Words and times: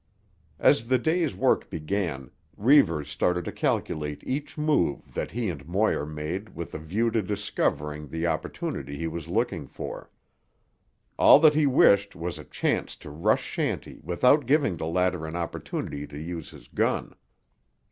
As 0.57 0.87
the 0.87 0.97
day's 0.97 1.35
work 1.35 1.69
began, 1.69 2.31
Reivers 2.57 3.07
started 3.07 3.45
to 3.45 3.51
calculate 3.51 4.23
each 4.25 4.57
move 4.57 5.13
that 5.13 5.29
he 5.29 5.47
and 5.47 5.67
Moir 5.67 6.07
made 6.07 6.55
with 6.55 6.73
a 6.73 6.79
view 6.79 7.11
to 7.11 7.21
discovering 7.21 8.07
the 8.07 8.25
opportunity 8.25 8.97
he 8.97 9.05
was 9.05 9.27
looking 9.27 9.67
for. 9.67 10.09
All 11.19 11.39
that 11.41 11.53
he 11.53 11.67
wished 11.67 12.15
was 12.15 12.39
a 12.39 12.43
chance 12.43 12.95
to 12.95 13.11
rush 13.11 13.43
Shanty 13.43 13.99
without 14.01 14.47
giving 14.47 14.75
the 14.75 14.87
latter 14.87 15.27
an 15.27 15.35
opportunity 15.35 16.07
to 16.07 16.17
use 16.17 16.49
his 16.49 16.67
gun. 16.67 17.13